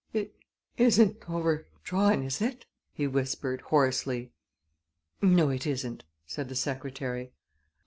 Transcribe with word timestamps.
"It 0.13 0.33
it 0.77 0.83
isn't 0.83 1.29
overdrawn, 1.29 2.23
is 2.23 2.41
it?" 2.41 2.65
he 2.91 3.05
whispered, 3.05 3.61
hoarsely. 3.61 4.31
"No, 5.21 5.51
it 5.51 5.67
isn't," 5.67 6.05
said 6.25 6.49
the 6.49 6.55
secretary. 6.55 7.33